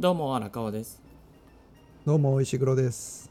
[0.00, 1.02] どうも荒川です。
[2.06, 3.30] どうも石黒です。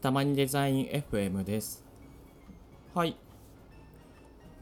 [0.00, 1.82] たまにデザイン FM です。
[2.94, 3.16] はい。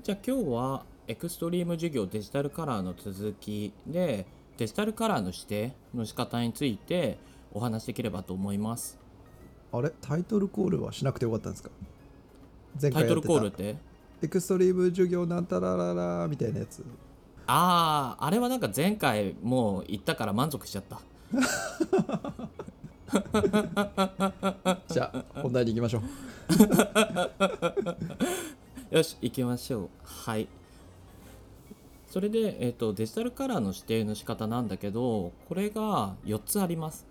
[0.03, 4.25] じゃあ今日はエクストリーム授業デジタルカラーの続きで
[4.57, 7.18] デジタルカラーの指定の仕方について
[7.52, 8.98] お話しできればと思います。
[9.73, 9.93] あれ？
[10.00, 11.68] タイトルコールはしなくてよかったんですか？
[12.80, 13.61] 前タイトル回やってた。
[13.61, 13.77] コールって？
[14.23, 16.82] エクストリーム授業なんたらららみたいなやつ。
[17.46, 20.99] あああれはなんか前回もう言ったから満足しちゃった
[24.88, 26.02] じゃあ本題に行きましょう。
[28.96, 29.88] よし行きましょう。
[30.04, 30.48] はい。
[32.08, 37.06] それで、えっとデジタルカラーの指定の仕方なんだけどこれが4つあります。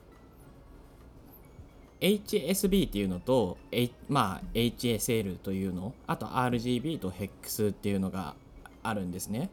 [2.02, 8.36] HSB っていうのと、H まあ、HSL というのあと RGB と HEX っていうのが
[8.84, 9.50] あるんですね。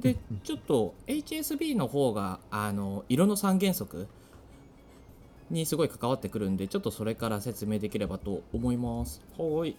[0.00, 4.06] でちょっと HSB の方があの色の三原則
[5.50, 9.22] にすごい関わってくるんでちょっとそれから説明できればと思います。
[9.38, 9.76] はい。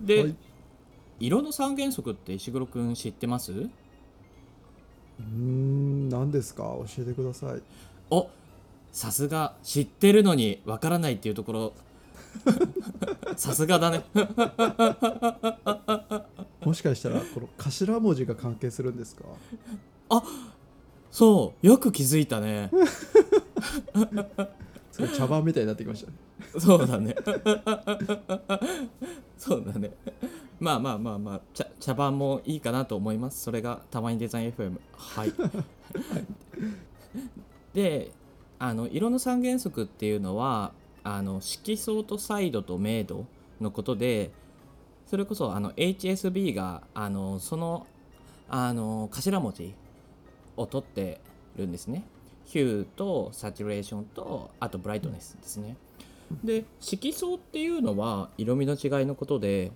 [0.00, 0.36] で、はい。
[1.18, 3.52] 色の三原則って石黒くん知ってます？
[3.52, 6.62] うーん何ですか？
[6.62, 7.62] 教えてください。
[8.10, 8.30] お
[8.92, 11.72] さすが知ってるのにわからないっていうところ
[13.36, 14.04] さすがだね。
[16.64, 19.24] もしかしたらこの頭文字が関係するんですか？
[21.10, 21.66] そう。
[21.66, 22.70] よく気づいたね。
[24.92, 26.16] すごい茶番みたいになってきましたね。
[26.58, 27.14] そうだね。
[29.38, 29.92] そうだね。
[30.58, 33.40] まあまあまあまあ茶茶番もいいかなと思います。
[33.42, 35.32] それがたまにデザイン FM はい。
[37.72, 38.10] で
[38.58, 43.26] あの色の三原則っていうのはあの色相と彩度と明度
[43.60, 44.30] のことで
[45.06, 47.86] それこそあの HSB があのその
[48.48, 49.74] あの頭文字
[50.56, 51.20] を取って
[51.56, 52.04] るんですね。
[52.44, 55.76] ヒューとサチュレーションとあとブライトネスですね。
[56.44, 59.72] で色相っていうのは色味の違いのことで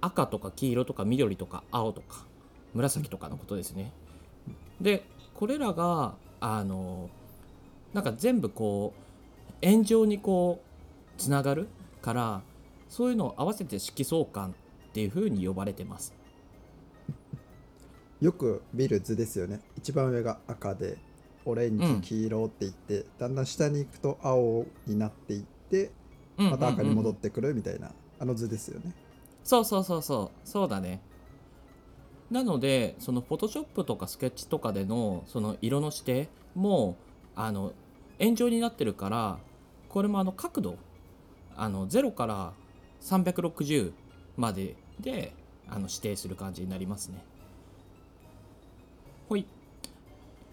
[0.00, 2.24] 赤とか黄色とか緑とか青とか
[2.74, 3.92] 紫とかのことですね。
[4.80, 5.04] で
[5.34, 7.10] これらがあの
[7.92, 9.07] なんか全部こう
[9.62, 11.68] 円状にこうつながる
[12.00, 12.42] から
[12.88, 14.54] そういうのを合わせて色相関
[14.88, 16.14] っていう風に呼ばれてます。
[18.20, 19.60] よく見る図ですよね。
[19.76, 20.98] 一番上が赤で
[21.44, 25.90] オレンジ、うん黄色って言ってだんだん下に行くと青になっていって
[26.36, 28.92] また赤に戻ってくるみたいな、あの図ですよね。
[29.44, 30.48] そうそうそうそう。
[30.48, 31.00] そうだね。
[32.30, 36.96] なのでそのフォトショップとかスケッチとかでのその色の指定も
[37.34, 37.72] あの
[38.18, 39.38] 円状になってるから
[39.88, 40.76] これもあの角度
[41.56, 42.52] あの0から
[43.00, 43.92] 360
[44.36, 45.32] までで
[45.68, 47.24] あの指定する感じになりますね。
[49.28, 49.46] ほい。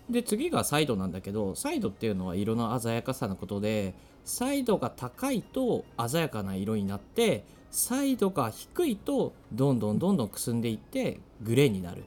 [0.10, 12.06] で次がサイドなんだけどサイドっていうのは色の鮮やかさのことでサイドが高いと鮮やかな色になってサイドが低いとどんどんどんどんくすんでいってグレーになる。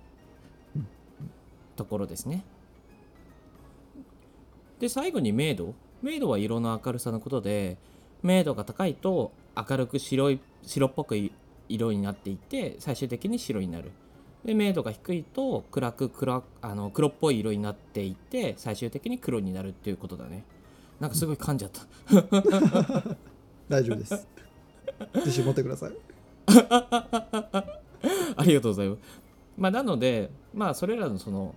[1.77, 2.45] ところですね。
[4.81, 5.75] で最後に明度。
[6.03, 7.77] 明度は色の明るさのことで
[8.23, 11.33] 明度が高いと明るく白い白っぽくい
[11.69, 13.91] 色になっていって最終的に白になる。
[14.45, 20.45] で明度が低いと暗く黒あの黒っぽい色になっていって最終的に黒になるっていうことだね。
[21.01, 21.83] なんかすごい噛んじゃった。
[23.69, 24.27] 大丈夫です。
[25.17, 25.93] 自信持ってください。
[28.37, 29.01] ありがとうございます。
[29.57, 31.55] まあ、なので、まあ、それらのその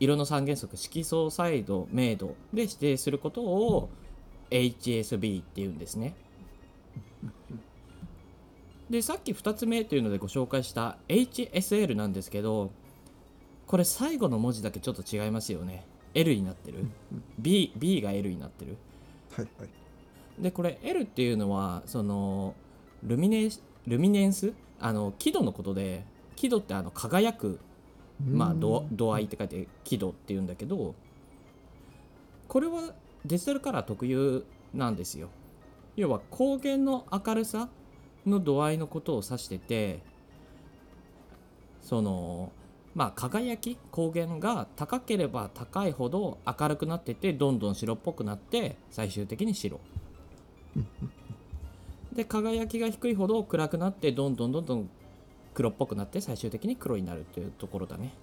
[0.00, 3.90] 色の三原則色相彩度明度で指定することを
[4.50, 6.14] HSB っていうんですね。
[8.88, 12.70] でさっき2つ目というのでご紹介した HSL なんですけど
[13.66, 15.84] これ最後の文字だけちょっと違いますよね。
[16.14, 16.86] L になってる。
[17.38, 18.78] B, B が L になってる。
[19.36, 19.68] はいはい。
[20.42, 22.54] でこれ L っていうのはその
[23.02, 23.50] ルミネ
[23.86, 24.54] ルミネンス？
[24.80, 26.04] あの輝度のことで
[26.36, 27.58] 輝度ってあの輝く、
[28.26, 30.94] まあ、度度合いって書いて輝度っていうんだけど
[32.48, 32.94] これは
[33.24, 34.44] デジタルカラー特有
[34.74, 35.28] なんですよ。
[35.96, 37.68] 要は光源の明るさ
[38.26, 40.00] の度合いのことを指してて
[41.82, 42.52] その
[42.94, 49.80] まあ輝き光源が高ければ高いほど明るくなっててどんどん白っぽくなって最終的に白。
[52.12, 54.90] で輝きが低いほど暗くなってどんどんどんどん
[55.58, 58.14] 黒っぽくなって最終的に黒になるっていうところだね。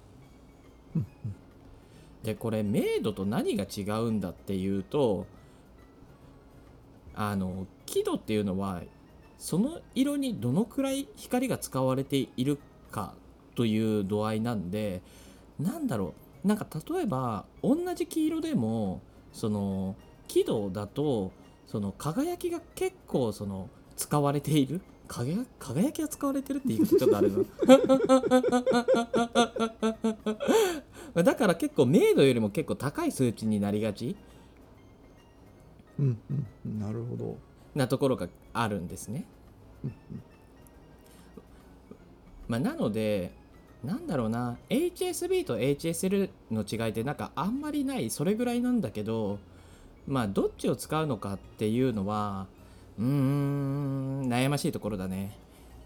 [2.23, 5.27] でこれ明度と何が違うんだっていうと
[7.13, 8.83] あの輝度っていうのは
[9.37, 12.57] その色にどのくらい光が使われている
[12.89, 13.15] か
[13.53, 15.01] という度合いなんで
[15.59, 16.13] なんだろ
[16.45, 19.01] うなんか例えば同じ黄色でも
[19.33, 19.97] その
[20.29, 21.33] 輝度だと
[21.67, 24.79] その輝きが結構その使われている。
[25.07, 27.29] 輝輝きが使われてるって言い方ちょっとあれ
[31.13, 34.15] だ だから結構明度よりも結構高い数値になりがち？
[35.99, 36.17] うん
[36.65, 37.37] うんなるほど。
[37.73, 39.25] なところがあるんですね。
[42.47, 43.31] まあ、なので
[43.83, 44.57] なんだろうな。
[44.69, 48.09] HSB と HSL の違いってなんかあんまりない。
[48.09, 49.39] それぐらいなんだけど
[50.07, 52.47] まあどっちを使うのかっていうのは
[52.99, 55.37] うーん悩ましいところだね。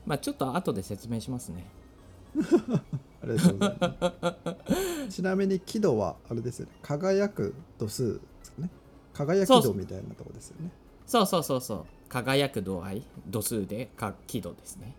[0.05, 1.65] まあちょっと後で説明しますね。
[3.21, 4.35] ありがとうございま
[5.07, 5.09] す。
[5.15, 6.71] ちなみに輝度はあれですよね。
[6.81, 8.69] 輝く度数ですかね。
[9.13, 10.71] 輝き度みたいなとこですよね。
[11.05, 11.85] そうそうそうそう。
[12.07, 13.03] 輝く度合い。
[13.27, 14.95] 度数でか輝度ですね。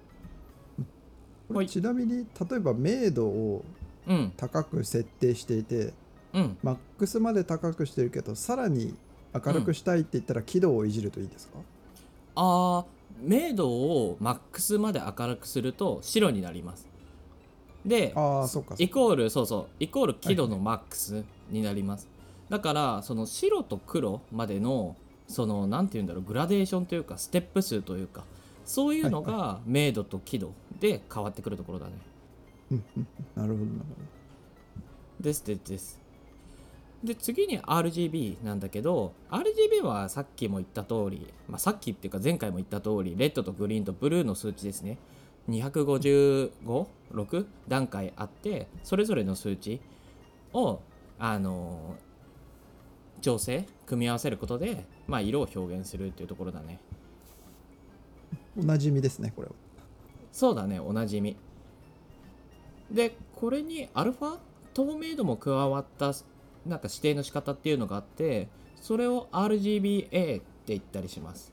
[1.53, 3.65] これちなみに例えば明度を
[4.07, 4.33] うん。
[4.37, 5.93] 高く設定していて、
[6.33, 6.57] うん。
[6.63, 8.95] マックスまで高くしてるけどさらに
[9.35, 11.59] 明るくしたいって言ったら輝度をいじるといいですか、
[12.35, 16.89] あー明度をマックスまで明るくすると白になります。
[17.85, 22.09] でイコールそうそうイコール輝度のマックスになります、
[22.49, 24.97] だからその白と黒までの
[25.29, 28.25] そのなんて言うんだろうグラデーションというかステップ数というか
[28.65, 31.93] そういうのが明度と輝度で変わってくるところだね。
[32.73, 33.85] うんうんなるほどなる
[35.21, 36.01] ですですです
[37.03, 44.99] で次に RGB なんだけど RGB はさっきも言った通り、まあ、さっきっていうか前回も言った通りレッドとグリーンとブルーの数値ですね。
[45.49, 49.81] 2556段階あってそれぞれの数値
[50.53, 50.81] を
[51.19, 51.97] あの
[53.23, 56.81] 調整組み合わせることで、まあ、色を表現するっていうところだね。
[58.59, 59.55] おなじみですねこれは。
[60.33, 61.37] そうだねおなじみ。
[62.91, 64.39] でこれにアルファ
[64.75, 66.13] 透明度も加わった
[66.67, 68.49] なんか指定の仕方っていうのがあって
[68.81, 71.53] それを RGBA って言ったりします。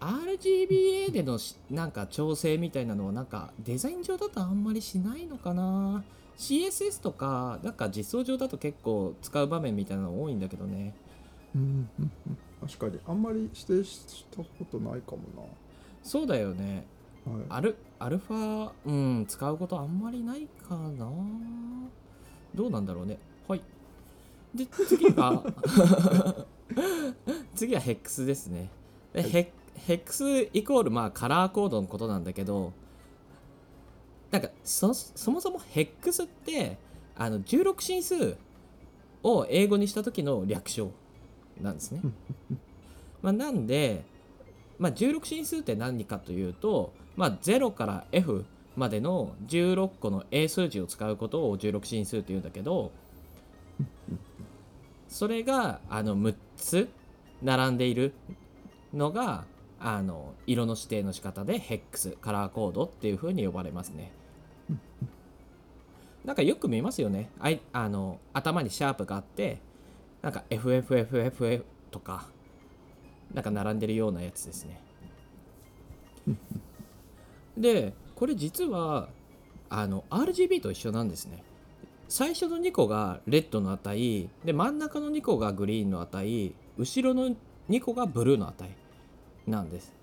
[0.00, 6.02] RGBA でのしなんか調整みたいなのはなんかデザイン上だとあんまりしないのかな。
[6.38, 10.94] CSS とかなんか実装上だと結構使う場面みたいなの多いんだけどね。
[11.54, 11.90] うん
[12.60, 12.98] 確かに。
[13.06, 15.50] あんまり指定したことないかも
[16.02, 16.86] そうだよね。
[17.26, 21.06] な、はい、アルアルファ、うん、使うことあんまりないかな。
[22.54, 23.18] どうなんだろうね。
[23.48, 23.62] はい。
[24.54, 25.42] で、次が、
[27.54, 28.70] 次はヘックスですね。
[29.12, 29.52] でヘ
[29.86, 32.72] ヘックスイコール、まあ、カラーコードのことなんだけど、
[34.30, 36.78] なんかそ、そもそもヘックスって、
[37.16, 38.36] あの16進数
[39.22, 40.90] を英語にした時の略称
[41.60, 42.00] なんですね。
[43.22, 44.04] まあ、なんで、
[44.78, 48.44] まあ、16進数って何かというと、まあ、0から F
[48.80, 52.90] までの16個の英数字を使うことを16進数っていうんだけど
[55.06, 56.88] それがあの6つ
[57.42, 58.14] 並んでいる
[58.92, 59.44] のが
[59.78, 64.12] あの色の指定の仕方でヘックスカラーコードっていう風に呼ばれますね。
[66.24, 67.30] なんかよく見ますよね。
[67.38, 69.58] あいあの頭にシャープがあって
[70.20, 72.28] なんか FFFFF とか
[73.32, 74.80] なんか並んでるようなやつですね。
[77.56, 79.08] でこれ実は
[79.70, 81.42] あの RGB と一緒なんですね。
[82.06, 87.34] 最初の2個がレッドの値で真ん中の2個がグリーンの値後ろの
[87.70, 88.76] 2個がブルーの値
[89.46, 89.94] なんです。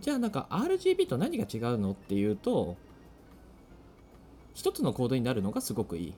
[0.00, 2.76] じゃあなんか RGB と何が違うのっていうと
[4.52, 6.14] 一つのコードになるのがすごくいい。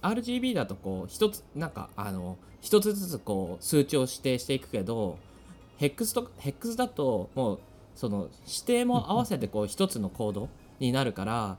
[0.00, 5.18] RGB だとこう一つなんかあの一つずつこう数値を指定していくけど
[5.76, 7.58] ヘックスとヘックスだともう
[7.94, 11.58] その指定も合わせてこう一つのコードになるから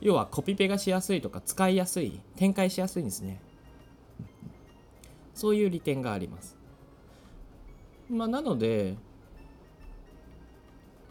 [0.00, 3.40] 要はコピペがしやすいとか使いやすい展開しやすいんですね
[5.34, 6.56] そういう利点があります
[8.08, 8.96] まあなので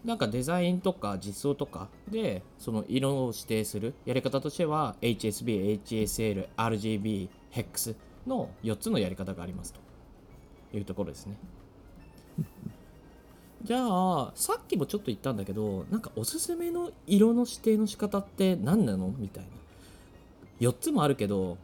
[0.08, 7.96] なんかデザインとか実装とかでその色を指定するやり方としては HSB、HSL、RGB、HEX
[8.26, 9.82] の4つのやり方がありますと
[10.78, 11.38] いうところですね。
[13.64, 19.50] じゃあさっきもちょっと言ったんだけどなんかおすすめの色の指定の仕方って何なのみたいな。
[20.60, 21.58] 4つもあるけど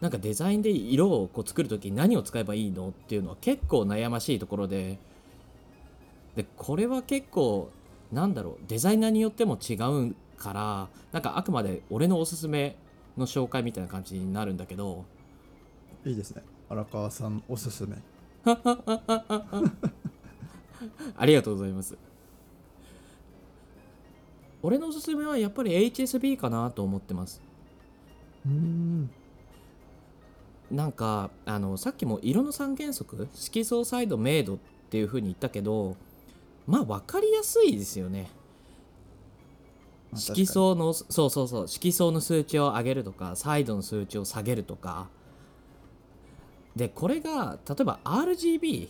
[0.00, 4.98] なんかデザインで色をこう作る時に何を使えばいいのっていうのは結構悩ましいところで。
[6.36, 7.70] でこれは結構
[8.12, 12.76] なんだろうデザイナーによっても違うからなんかあくまで俺のおすすめ
[13.16, 15.04] の紹介みたいな感じになるんだけど。
[16.04, 16.42] いいですね。
[16.68, 17.96] 荒川さんおすすめ
[21.16, 21.96] ありがとうございます。
[24.62, 27.42] 俺のおすすめはやっぱり HSB かなと思ってます。
[28.46, 29.10] うん。
[30.70, 35.96] なんかあのさっきも色の三原則色相サイド明度っていう風に言ったけど
[36.66, 38.30] まあ分かりやすいですよね。
[40.10, 41.68] まあ色相のそうそうそう。
[41.68, 45.08] 色相の数値を上げるとかサイドの数値を下げるとか。
[46.74, 48.88] でこれが例えば RGB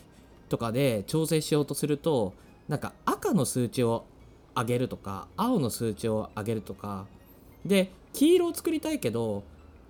[0.48, 2.34] とかで調整しようとすると
[2.68, 4.04] なんか赤の数値を
[4.56, 7.06] 上げるとか青の数値を上げるとか
[7.64, 9.42] で黄色を作りたいけど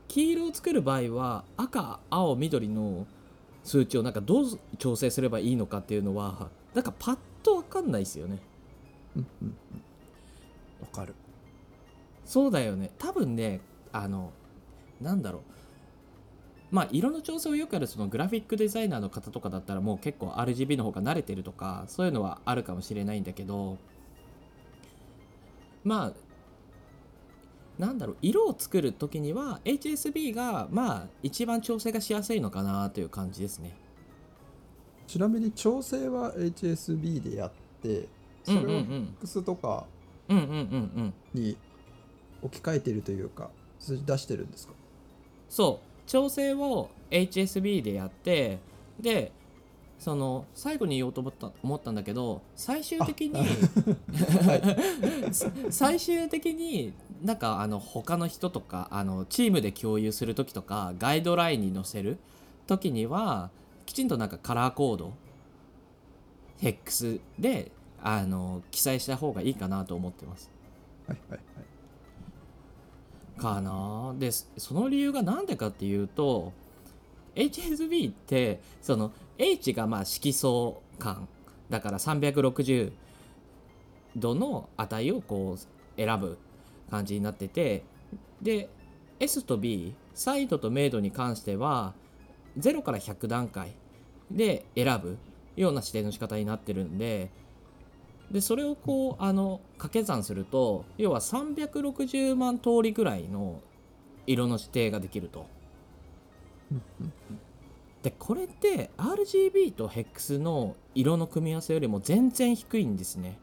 [0.08, 3.06] 黄色を作る場合は赤青緑の
[3.62, 4.44] 数値をなんかどう
[4.78, 8.38] 調整すればいいのかっていうのはなんかパッと分かんないですよね。
[9.16, 9.54] うんうんうん。
[10.82, 11.14] わかる。
[12.24, 12.90] そうだよね。
[12.98, 13.60] 多分ね
[13.92, 14.32] あの
[15.00, 15.53] なんだろう
[16.70, 23.78] まあ色の調整をよくやるそのグラフィックデザイナーの方とかだったらもう結構 RGB の方が慣れてるとかそういうのはあるかもしれないんだけど
[25.84, 26.12] まあ
[27.78, 33.76] なんだろう色を作る時には HSB がまあ一番調整がしやすいのかなという感じですね。
[35.06, 37.52] ちなみに調整は HSB でやっ
[37.82, 38.08] て
[38.42, 38.84] それを
[39.20, 39.86] X とか
[41.34, 41.56] に
[42.42, 44.72] 置き換えてるというか数字出してるんですか？
[45.50, 48.58] そう調整を HSB でやって
[49.00, 49.32] で
[49.98, 53.46] その最後に言おうと思った思ったんだけど最終的に、
[55.70, 56.92] 最終的に
[57.22, 62.18] なんかあの他の人とかあのチームで共有する時とかガイドラインに載せる
[62.66, 63.50] 時には
[63.86, 65.12] きちんとなんかカラーコード
[66.58, 67.70] ヘックスで
[68.02, 70.50] あの記載した方がいいかなと思ってます。
[71.08, 71.73] はいはいはい
[73.44, 74.14] かな。
[74.18, 76.52] でその理由が何でかっていうと
[77.34, 81.28] HSB ってその H がまあ色相感
[81.68, 82.92] だから360
[84.16, 86.38] 度の値をこう選ぶ
[86.90, 87.84] 感じになってて
[88.40, 88.70] で
[89.20, 91.92] S と B サイドと明度に関しては
[92.58, 93.74] 0から100段階
[94.30, 95.18] で選ぶ
[95.56, 97.30] ような指定の仕方になってるんで
[98.30, 103.60] でそれをこうあの掛け算すると要は360万通りぐらいの
[104.26, 105.46] 色の指定ができると。
[108.02, 113.38] でこれって RGB と HEX の色の組み合わせよりも全然低いんですね。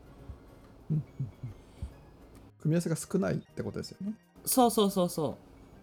[2.62, 4.14] 組み合わせが少ないってことですよね
[4.46, 5.38] そうそうそうそ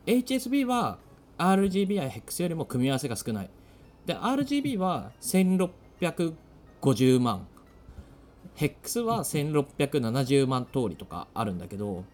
[0.07, 0.99] う HSB は
[1.39, 3.51] RGB や HEX よりも組み合わせが少ない
[4.07, 7.47] で RGB は1650万
[8.59, 12.05] HEX は1670万通りとかあるんだけど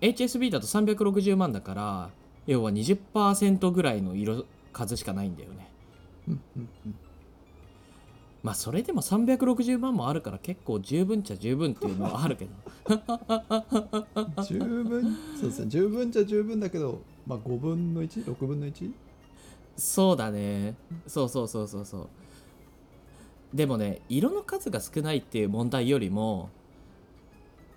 [0.00, 2.10] HSB だと360万だから
[2.46, 5.68] 要は20%ぐらいの色数しかないんだよね。
[8.42, 12.50] まあそれでも360万もあるから結構十分っちゃ十分っていうのはあるけど。
[14.42, 15.66] 十分そうですね。
[15.68, 18.90] 十分じゃ十分だけどまあ5分の 1?6 分の 1?
[19.76, 20.74] そうだね。
[21.06, 22.08] そうそうそうそうそう
[23.54, 26.50] でもね色の数が少ないっていう問題よりも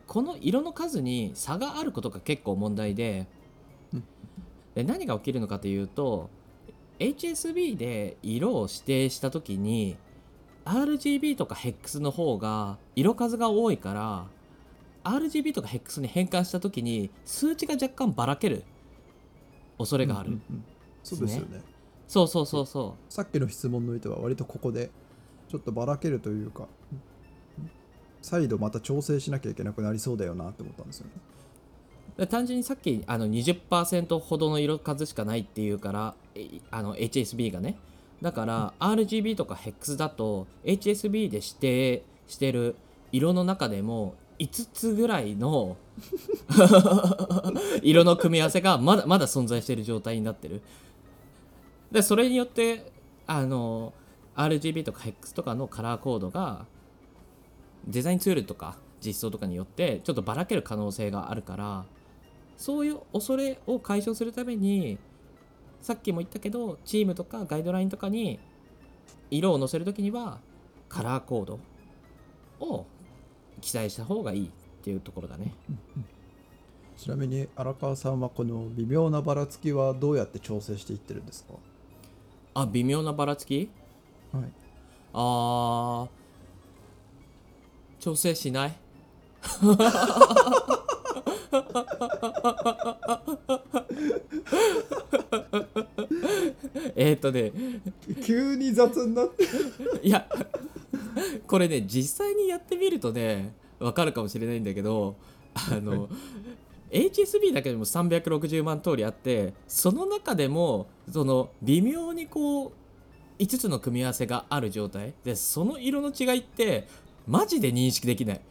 [0.08, 3.27] この色の数に差があることが結構問題で
[3.94, 4.03] うん。
[4.75, 6.29] で何が起きるのかというと
[7.00, 9.98] HSB で色を指定した時に
[10.65, 14.25] RGB とか HEX の方が色数が多いから
[15.03, 18.63] RGB とか HEX に変換した時に数値が若干ばらける
[19.77, 20.63] 恐れがある、うんうんうん。
[21.03, 21.62] そうですよね。
[22.08, 23.13] そうそうそうそう。
[23.13, 24.89] さっきの質問の意図は割とここで
[25.55, 26.67] ちょっとばらけるというか
[28.21, 31.07] 再度また調整しなきゃいけなくなりそうだよなって思ったんですよ
[32.17, 32.27] ね。
[32.27, 36.15] 単純にさっきあの20%ほどの色数しかないっていうから
[36.71, 37.77] あの HSB がね。
[38.21, 42.75] だから RGB とか HEX だと HSB で指定してる
[43.12, 45.77] 色の中でも5つぐらいの
[47.83, 50.62] 色の組み合わせがまだまだ存在している状態になってる。
[51.91, 52.91] でそれによって
[53.27, 53.93] あの
[54.36, 56.65] RGB とか HEX とかのカラーコードが
[57.88, 61.86] デザインツールとか実装とかによってちょっとばらける可能性があるから
[62.58, 64.98] そういう恐れを解消するために
[65.82, 68.39] さっきも言ったけどチームとかガイドラインとかに
[69.30, 70.39] 色を載せるときには
[70.89, 71.60] カラーコード
[72.60, 72.86] を
[73.62, 74.50] 記載した方がいいっ
[74.82, 75.54] ていうところだね。
[76.98, 81.54] ちなみに荒川さんはこの微妙なばらつきはどうやって調整していってるんですか？
[82.54, 83.70] あ微妙なばらつき？
[84.36, 84.46] はい。
[85.13, 86.10] あー。
[88.00, 88.74] 調整しない？
[96.96, 97.51] えーっとね。
[98.24, 99.46] 急に雑になって。
[100.04, 100.27] いや
[101.48, 105.15] これね実際にやってみるとねわかるかもしれないんだけど
[105.54, 106.10] あの
[106.92, 112.72] HSB だけでも360万通りあってその中でもその微妙にこう
[113.39, 115.13] 5つの組み合わせがある状態。
[115.24, 116.88] でその色の違いって
[117.27, 118.42] マジで認識できない。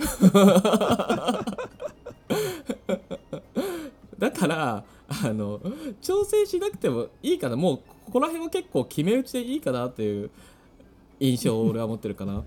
[4.18, 5.60] だからあの
[6.00, 7.56] 調整しなくてもいいかな。
[7.56, 7.76] もう
[8.06, 10.30] ここら辺は結構決め打ちでいいかなっていう
[11.20, 12.44] 印象を俺は持ってるかな。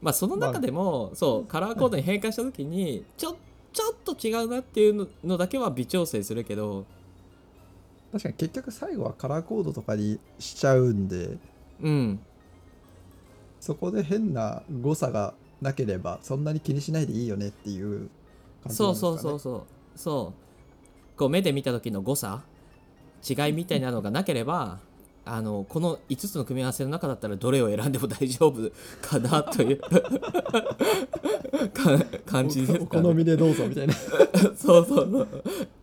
[0.00, 3.36] まあその中でも、そうカラーコードに変換した時にちょ
[3.72, 6.86] ちょっと違うなっていうのだけは微調整するけど
[8.16, 11.36] 確かに結局最後はカラーコードとかにしちゃうんで
[11.82, 12.20] うん。
[13.60, 18.08] そこで変な誤差がなければそんなに気にしないでいいよねっていう
[18.62, 19.64] 感じそなんですか、ね、うそうそうそう
[19.96, 20.32] そ
[21.14, 21.18] う。
[21.18, 22.42] こう目で見た時の誤差
[23.28, 24.78] 違いみたいなのがなければ
[25.28, 28.70] あのこの5つの組み合わせの中だったらどれを選んでも大丈夫
[29.02, 29.80] かなという
[31.74, 33.94] か感じですおか、ね、好みでどうぞみたいな。
[34.54, 35.28] そうそうそう。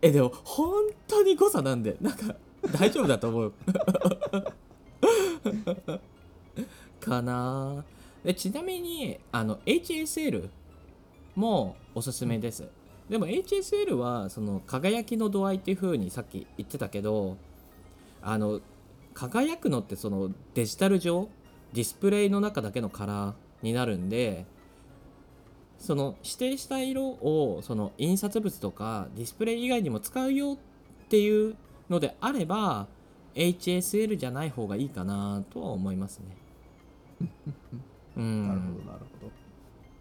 [0.01, 2.35] えでも本当に誤差なんでなんか
[2.77, 3.53] 大丈夫だと思う。
[6.99, 7.83] かな。
[8.23, 10.49] でちなみにあの HSL
[11.35, 12.67] もおすすめです。
[13.09, 17.37] でも HSL はその輝きの度合いっていう風にさっき言ってたけど
[18.21, 18.61] あの
[19.13, 21.27] 輝くのってそのデジタル上
[21.73, 24.45] ディスプレイの中だけのカラーになるんで
[25.77, 30.57] その指定した色をその印刷物とかディスプレイ以外にも使うよっ
[31.13, 31.55] ていう
[31.91, 32.87] のであれば
[33.35, 37.29] HSL じゃない方がいいかなとは思いますね。
[38.17, 39.31] うん、なるほどなるほどっ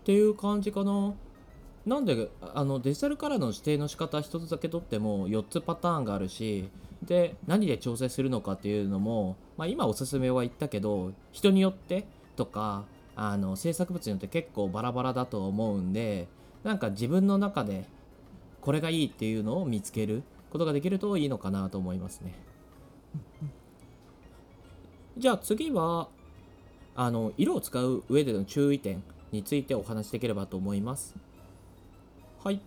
[0.04, 1.12] ていう感じかな。
[1.85, 6.71] なんであのデジタルカラーの指定の仕方一つだけ取っても4つパターンがあるし
[7.02, 12.85] で何で調整するのかっていうのも、まあ、今おすすめは言ったけど人によってとか
[13.16, 16.29] あの制作物によって結構バラバラだと思うんで
[16.62, 17.85] なんか自分の中で
[18.61, 22.34] これがいいっていうのを見つけることができるといいのかなと思いますね。
[25.16, 26.08] じゃあ次は
[26.94, 31.14] あの色を使う上での注意点についてお話しできればと思います。
[32.44, 32.60] はい。